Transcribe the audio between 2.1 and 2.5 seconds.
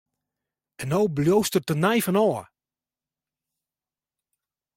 ôf!